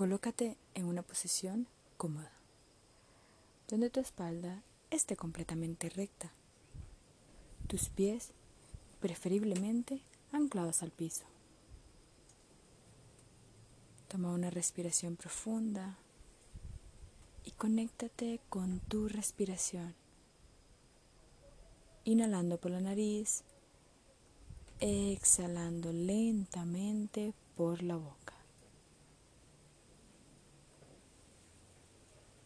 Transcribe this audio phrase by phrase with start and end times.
[0.00, 1.68] Colócate en una posición
[1.98, 2.32] cómoda,
[3.68, 6.32] donde tu espalda esté completamente recta,
[7.66, 8.32] tus pies
[9.00, 10.00] preferiblemente
[10.32, 11.26] anclados al piso.
[14.08, 15.98] Toma una respiración profunda
[17.44, 19.94] y conéctate con tu respiración.
[22.04, 23.44] Inhalando por la nariz,
[24.80, 28.39] exhalando lentamente por la boca.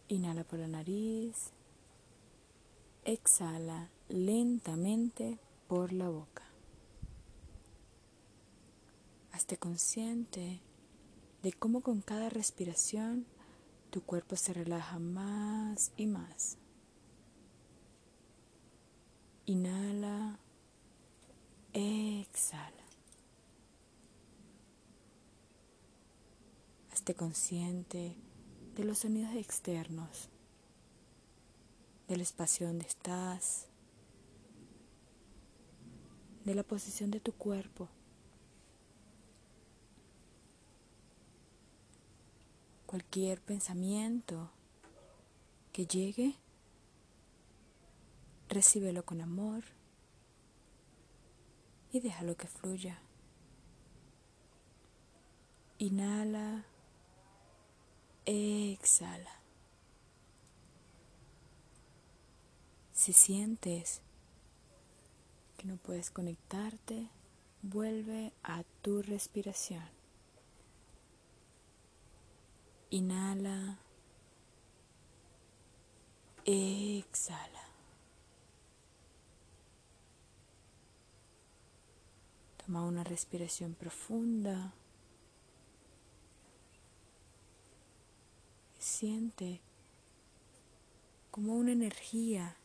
[0.07, 1.51] Inhala por la nariz,
[3.05, 6.43] exhala lentamente por la boca.
[9.31, 10.61] Hazte consciente
[11.41, 13.25] de cómo con cada respiración
[13.89, 16.57] tu cuerpo se relaja más y más.
[19.45, 20.39] Inhala,
[21.73, 22.83] exhala.
[26.91, 28.15] Hazte consciente
[28.75, 30.29] de los sonidos externos,
[32.07, 33.67] del espacio donde estás,
[36.43, 37.87] de la posición de tu cuerpo.
[42.85, 44.51] Cualquier pensamiento
[45.71, 46.35] que llegue,
[48.49, 49.63] recíbelo con amor
[51.91, 52.99] y déjalo que fluya.
[55.77, 56.65] Inhala,
[58.25, 59.31] exhala.
[62.93, 64.01] Si sientes
[65.57, 67.09] que no puedes conectarte,
[67.61, 69.83] vuelve a tu respiración.
[72.89, 73.77] Inhala.
[76.45, 77.63] Exhala.
[82.65, 84.73] Toma una respiración profunda.
[88.97, 89.59] Siente
[91.29, 92.55] como una energía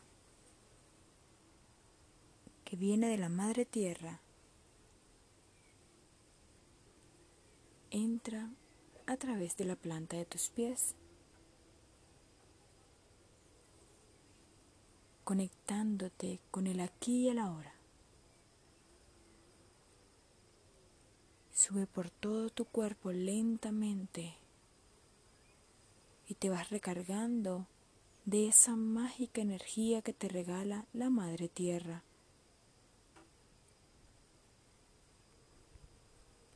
[2.64, 4.20] que viene de la madre tierra
[7.90, 8.48] entra
[9.06, 10.94] a través de la planta de tus pies,
[15.24, 17.74] conectándote con el aquí y el ahora.
[21.52, 24.39] Sube por todo tu cuerpo lentamente
[26.30, 27.66] y te vas recargando
[28.24, 32.04] de esa mágica energía que te regala la Madre Tierra.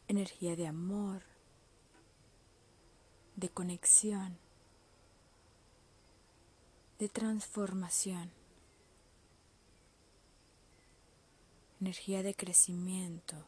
[0.07, 1.23] Energía de amor,
[3.35, 4.39] de conexión,
[7.01, 8.31] de transformación,
[11.81, 13.45] energía de crecimiento.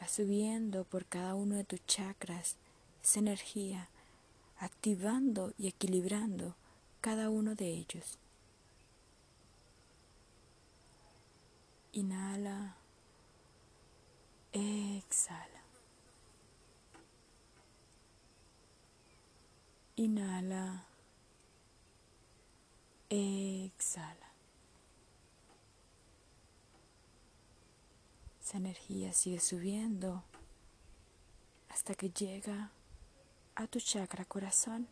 [0.00, 2.56] Va subiendo por cada uno de tus chakras
[3.02, 3.88] esa energía,
[4.58, 6.54] activando y equilibrando
[7.00, 8.18] cada uno de ellos.
[11.92, 12.76] Inhala.
[14.52, 15.62] Exhala.
[19.96, 20.84] Inhala.
[23.10, 24.27] Exhala.
[28.48, 30.24] Esa energía sigue subiendo
[31.68, 32.70] hasta que llega
[33.54, 34.88] a tu chakra corazón.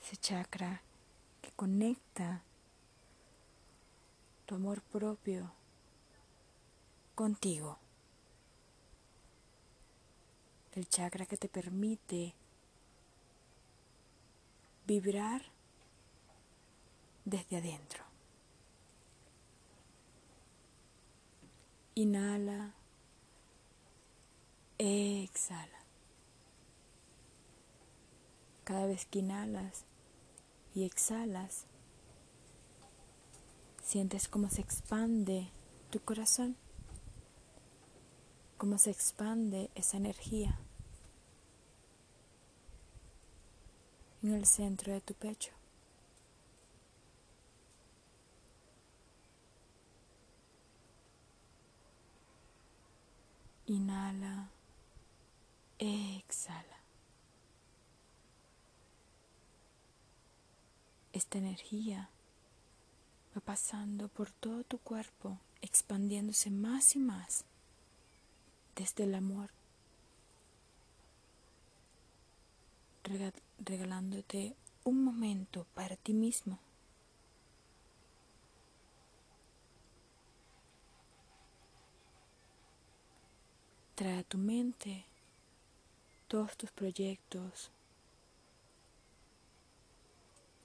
[0.00, 0.80] Ese chakra
[1.40, 2.40] que conecta
[4.46, 5.50] tu amor propio
[7.16, 7.76] contigo.
[10.76, 12.32] El chakra que te permite
[14.86, 15.42] vibrar
[17.24, 18.11] desde adentro.
[21.94, 22.74] Inhala,
[24.78, 25.84] exhala.
[28.64, 29.84] Cada vez que inhalas
[30.74, 31.66] y exhalas,
[33.82, 35.50] sientes cómo se expande
[35.90, 36.56] tu corazón
[38.62, 40.56] cómo se expande esa energía
[44.22, 45.50] en el centro de tu pecho.
[53.66, 54.48] Inhala,
[55.78, 56.80] exhala.
[61.12, 62.10] Esta energía
[63.36, 67.44] va pasando por todo tu cuerpo, expandiéndose más y más
[68.74, 69.50] desde el amor,
[73.64, 76.58] regalándote un momento para ti mismo.
[84.02, 85.04] Trae a tu mente
[86.26, 87.70] todos tus proyectos,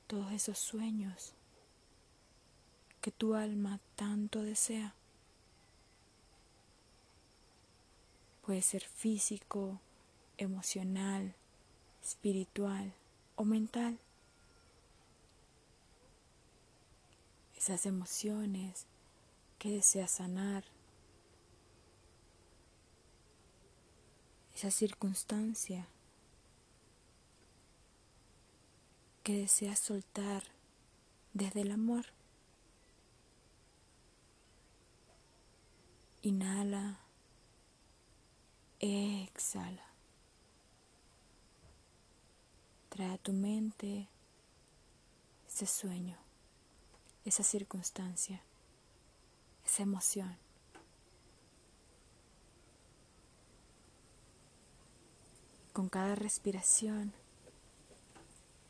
[0.08, 1.36] todos esos sueños
[3.00, 4.96] que tu alma tanto desea.
[8.44, 9.80] Puede ser físico,
[10.40, 11.36] emocional,
[12.04, 12.92] espiritual
[13.36, 14.00] o mental.
[17.56, 18.88] Esas emociones
[19.60, 20.64] que deseas sanar.
[24.58, 25.88] Esa circunstancia
[29.22, 30.42] que deseas soltar
[31.34, 32.08] desde el amor.
[36.24, 36.98] Inhala,
[38.80, 39.86] exhala.
[42.90, 44.10] Trae a tu mente
[45.48, 46.18] ese sueño,
[47.26, 48.42] esa circunstancia,
[49.64, 50.47] esa emoción.
[55.78, 57.14] Con cada respiración,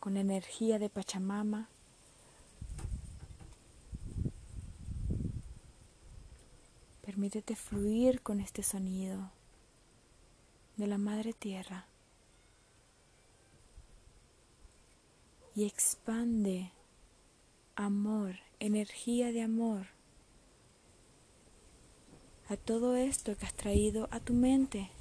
[0.01, 1.69] con energía de Pachamama.
[7.05, 9.31] Permítete fluir con este sonido
[10.75, 11.85] de la Madre Tierra
[15.55, 16.73] y expande
[17.77, 19.87] amor, energía de amor
[22.49, 24.91] a todo esto que has traído a tu mente.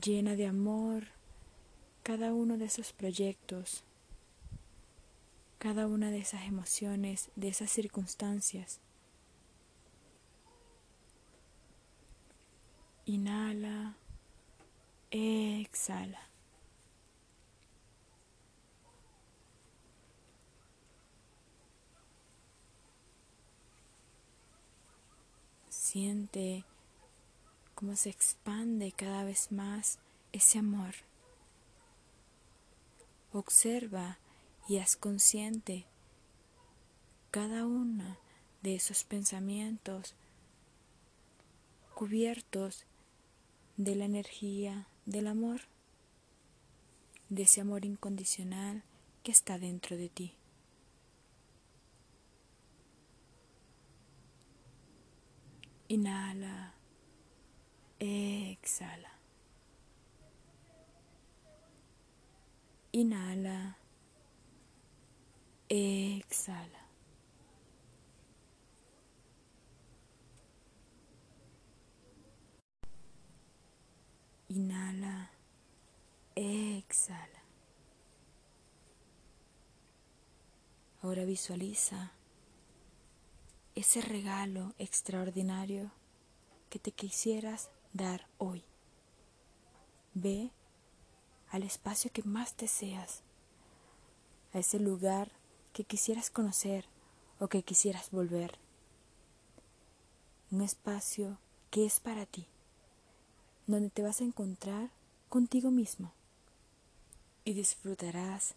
[0.00, 1.04] Llena de amor
[2.02, 3.82] cada uno de esos proyectos,
[5.58, 8.80] cada una de esas emociones, de esas circunstancias.
[13.06, 13.96] Inhala,
[15.10, 16.20] exhala.
[25.68, 26.64] Siente
[27.74, 29.98] cómo se expande cada vez más
[30.32, 30.94] ese amor.
[33.32, 34.18] Observa
[34.68, 35.84] y haz consciente
[37.30, 38.16] cada uno
[38.62, 40.14] de esos pensamientos
[41.94, 42.84] cubiertos
[43.76, 45.62] de la energía del amor,
[47.28, 48.82] de ese amor incondicional
[49.22, 50.34] que está dentro de ti.
[55.88, 56.73] Inhala.
[58.06, 59.08] Exhala.
[62.92, 63.76] Inhala.
[65.70, 66.82] Exhala.
[74.50, 75.30] Inhala.
[76.36, 77.42] Exhala.
[81.00, 82.12] Ahora visualiza
[83.74, 85.90] ese regalo extraordinario
[86.68, 88.62] que te quisieras dar hoy.
[90.12, 90.50] Ve
[91.50, 93.22] al espacio que más deseas,
[94.52, 95.32] a ese lugar
[95.72, 96.84] que quisieras conocer
[97.40, 98.58] o que quisieras volver.
[100.50, 101.38] Un espacio
[101.70, 102.46] que es para ti,
[103.66, 104.90] donde te vas a encontrar
[105.28, 106.12] contigo mismo
[107.44, 108.54] y disfrutarás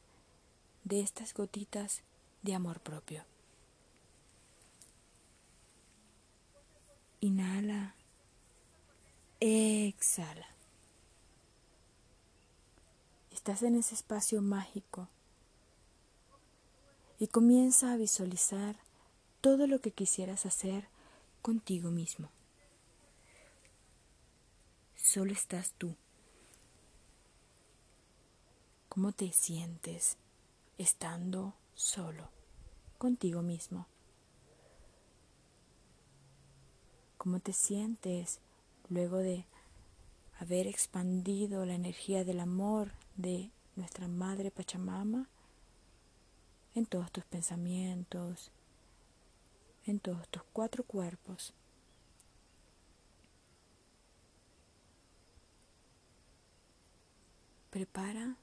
[0.84, 2.02] de estas gotitas
[2.42, 3.24] de amor propio.
[7.20, 7.97] Inhala
[9.40, 10.48] Exhala.
[13.30, 15.08] Estás en ese espacio mágico
[17.20, 18.78] y comienza a visualizar
[19.42, 20.88] todo lo que quisieras hacer
[21.44, 22.30] contigo mismo.
[24.96, 25.96] Solo estás tú.
[28.90, 30.18] ¿Cómo te sientes
[30.80, 32.28] estando solo
[32.98, 33.86] contigo mismo?
[37.20, 38.40] ¿Cómo te sientes
[38.90, 39.46] luego de
[40.40, 45.28] haber expandido la energía del amor de nuestra Madre Pachamama
[46.76, 48.52] en todos tus pensamientos,
[49.86, 51.54] en todos tus cuatro cuerpos.
[57.72, 58.38] Prepara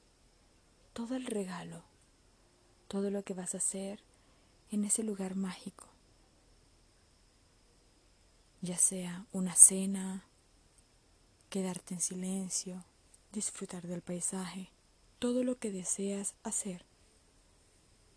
[0.93, 1.83] todo el regalo,
[2.87, 3.99] todo lo que vas a hacer
[4.71, 5.87] en ese lugar mágico,
[8.61, 10.25] ya sea una cena,
[11.55, 12.83] quedarte en silencio,
[13.31, 14.71] disfrutar del paisaje,
[15.19, 16.83] todo lo que deseas hacer,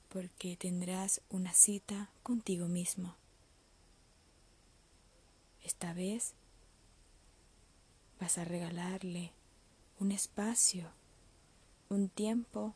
[0.08, 3.14] porque tendrás una cita contigo mismo.
[5.62, 6.34] Esta vez
[8.18, 9.30] vas a regalarle
[10.00, 10.90] un espacio,
[11.90, 12.74] un tiempo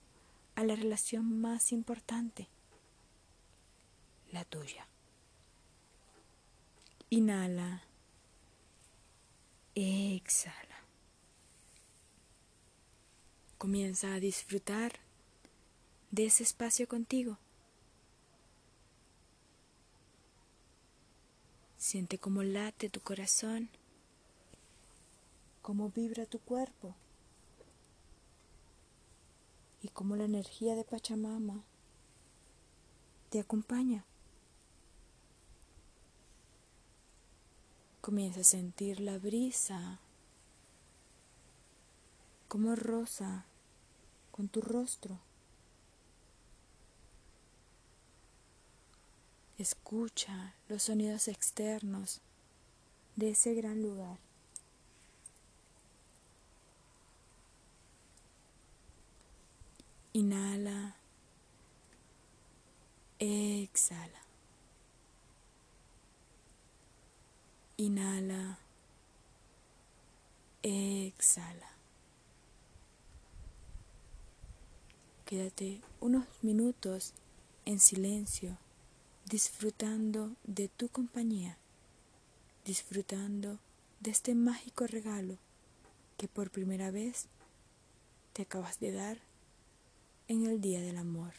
[0.54, 2.47] a la relación más importante,
[4.31, 4.87] la tuya,
[7.11, 7.83] Inhala.
[9.74, 10.84] Exhala.
[13.56, 14.92] Comienza a disfrutar
[16.10, 17.38] de ese espacio contigo.
[21.78, 23.70] Siente cómo late tu corazón,
[25.62, 26.94] cómo vibra tu cuerpo
[29.80, 31.64] y cómo la energía de Pachamama
[33.30, 34.04] te acompaña.
[38.02, 40.00] Comienza a sentir la brisa
[42.49, 43.44] como rosa
[44.32, 45.21] con tu rostro.
[49.56, 52.21] Escucha los sonidos externos
[53.14, 54.18] de ese gran lugar.
[60.12, 60.97] Inhala.
[63.21, 64.21] Exhala.
[67.82, 68.60] Inhala.
[70.62, 71.70] Exhala.
[75.26, 77.12] Quédate unos minutos
[77.64, 78.56] en silencio,
[79.24, 81.58] disfrutando de tu compañía,
[82.64, 83.58] disfrutando
[83.98, 85.38] de este mágico regalo
[86.18, 87.26] que por primera vez
[88.32, 89.18] te acabas de dar
[90.28, 91.32] en el Día del Amor.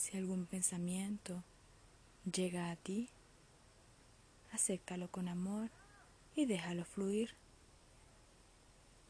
[0.00, 1.44] Si algún pensamiento
[2.24, 3.10] llega a ti,
[4.50, 5.68] acéptalo con amor
[6.34, 7.34] y déjalo fluir.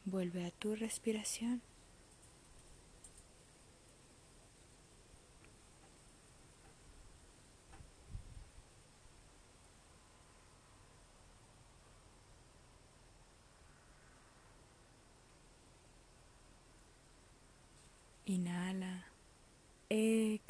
[0.03, 1.61] Vuelve a tu respiración.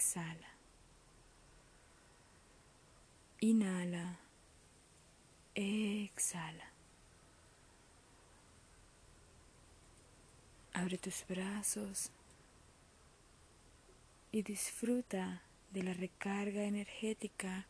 [0.01, 0.49] Exhala.
[3.39, 4.17] Inhala.
[5.53, 6.73] Exhala.
[10.73, 12.09] Abre tus brazos
[14.31, 17.67] y disfruta de la recarga energética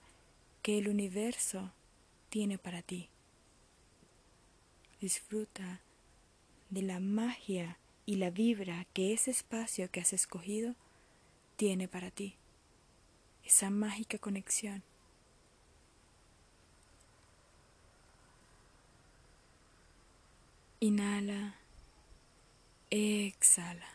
[0.62, 1.74] que el universo
[2.30, 3.10] tiene para ti.
[5.02, 5.82] Disfruta
[6.70, 10.76] de la magia y la vibra que ese espacio que has escogido
[11.62, 12.34] tiene para ti,
[13.46, 14.82] esa mágica conexión.
[20.80, 21.54] Inhala,
[22.90, 23.86] exhala.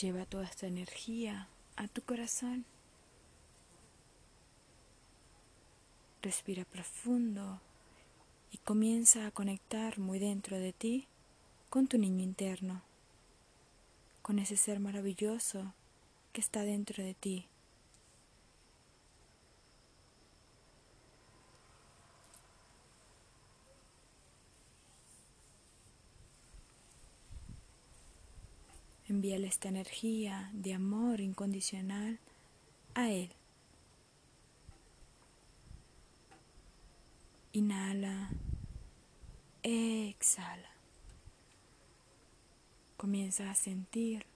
[0.00, 2.64] Lleva toda esta energía a tu corazón.
[6.24, 7.60] Respira profundo
[8.50, 11.06] y comienza a conectar muy dentro de ti
[11.68, 12.80] con tu niño interno,
[14.22, 15.74] con ese ser maravilloso
[16.32, 17.46] que está dentro de ti.
[29.10, 32.18] Envíale esta energía de amor incondicional
[32.94, 33.28] a Él.
[37.54, 38.30] Inhala,
[39.62, 40.70] exhala.
[42.96, 44.26] Comienza a sentir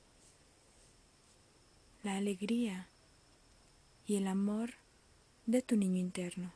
[2.05, 2.87] la alegría
[4.07, 4.75] y el amor
[5.47, 6.53] de tu niño interno.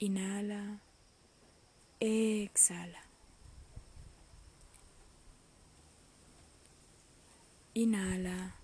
[0.00, 0.80] Inhala,
[2.00, 3.04] exhala.
[7.74, 8.56] Inhala,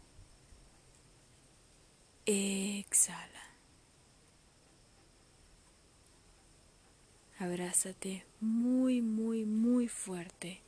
[2.26, 3.53] exhala.
[7.38, 10.60] Abrázate muy, muy, muy fuerte.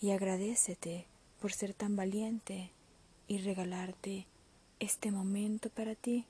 [0.00, 1.06] Y agradecete
[1.40, 2.70] por ser tan valiente
[3.28, 4.26] y regalarte
[4.78, 6.26] este momento para ti,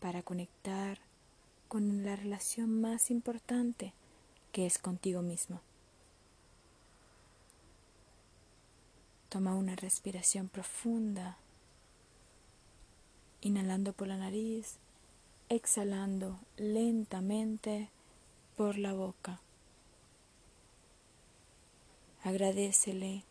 [0.00, 0.98] para conectar
[1.68, 3.94] con la relación más importante
[4.52, 5.62] que es contigo mismo.
[9.30, 11.38] Toma una respiración profunda,
[13.40, 14.78] inhalando por la nariz
[15.54, 17.90] exhalando lentamente
[18.56, 19.40] por la boca.
[22.22, 23.24] Agradecele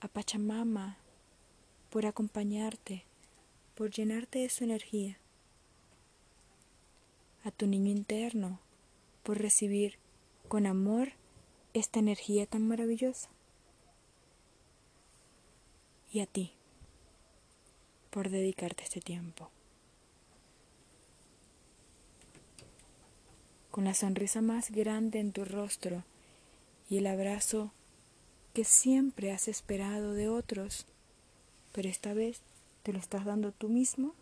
[0.00, 0.96] a Pachamama
[1.90, 3.04] por acompañarte,
[3.74, 5.18] por llenarte de su energía,
[7.44, 8.60] a tu niño interno
[9.22, 9.98] por recibir
[10.48, 11.12] con amor
[11.74, 13.30] esta energía tan maravillosa
[16.12, 16.52] y a ti
[18.10, 19.50] por dedicarte este tiempo.
[23.70, 26.04] Con la sonrisa más grande en tu rostro
[26.88, 27.72] y el abrazo
[28.52, 30.86] que siempre has esperado de otros,
[31.72, 32.40] pero esta vez
[32.82, 34.14] te lo estás dando tú mismo,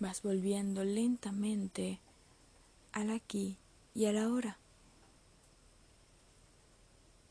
[0.00, 2.00] vas volviendo lentamente
[2.92, 3.56] al aquí
[3.94, 4.58] y a la hora.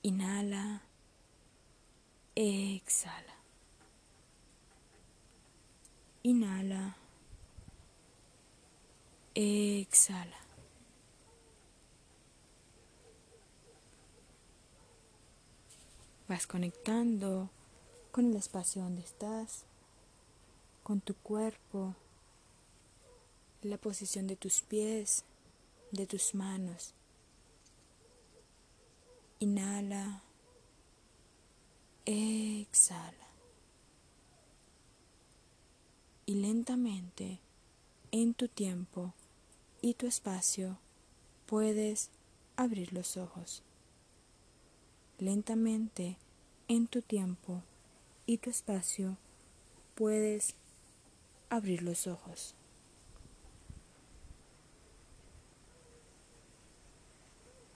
[0.03, 0.81] Inhala,
[2.33, 3.35] exhala.
[6.23, 6.95] Inhala,
[9.35, 10.37] exhala.
[16.27, 17.49] Vas conectando
[18.11, 19.65] con el espacio donde estás,
[20.83, 21.95] con tu cuerpo,
[23.61, 25.23] la posición de tus pies,
[25.91, 26.93] de tus manos.
[29.39, 30.23] Inhala,
[32.05, 33.27] exhala.
[36.25, 37.39] Y lentamente,
[38.11, 39.13] en tu tiempo
[39.81, 40.77] y tu espacio,
[41.45, 42.09] puedes
[42.55, 43.63] abrir los ojos
[45.21, 46.17] lentamente
[46.67, 47.61] en tu tiempo
[48.25, 49.17] y tu espacio
[49.93, 50.55] puedes
[51.49, 52.55] abrir los ojos.